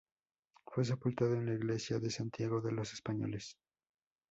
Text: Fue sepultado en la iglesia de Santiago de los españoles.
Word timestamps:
Fue 0.65 0.83
sepultado 0.83 1.35
en 1.35 1.45
la 1.45 1.53
iglesia 1.53 1.99
de 1.99 2.09
Santiago 2.09 2.59
de 2.59 2.71
los 2.71 2.91
españoles. 2.91 3.55